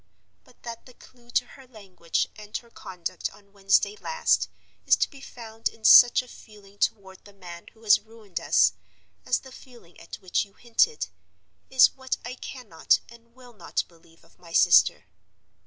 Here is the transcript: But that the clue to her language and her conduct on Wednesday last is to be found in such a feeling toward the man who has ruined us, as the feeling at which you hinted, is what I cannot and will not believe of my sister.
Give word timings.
But 0.43 0.63
that 0.63 0.87
the 0.87 0.95
clue 0.95 1.29
to 1.29 1.45
her 1.45 1.67
language 1.67 2.27
and 2.35 2.57
her 2.57 2.71
conduct 2.71 3.29
on 3.31 3.53
Wednesday 3.53 3.95
last 3.97 4.49
is 4.87 4.95
to 4.95 5.07
be 5.11 5.21
found 5.21 5.69
in 5.69 5.85
such 5.85 6.23
a 6.23 6.27
feeling 6.27 6.79
toward 6.79 7.23
the 7.23 7.33
man 7.33 7.67
who 7.75 7.83
has 7.83 7.99
ruined 7.99 8.39
us, 8.39 8.73
as 9.27 9.41
the 9.41 9.51
feeling 9.51 9.99
at 9.99 10.15
which 10.15 10.43
you 10.43 10.53
hinted, 10.55 11.09
is 11.69 11.93
what 11.95 12.17
I 12.25 12.33
cannot 12.33 12.99
and 13.09 13.35
will 13.35 13.53
not 13.53 13.83
believe 13.87 14.23
of 14.23 14.39
my 14.39 14.53
sister. 14.53 15.05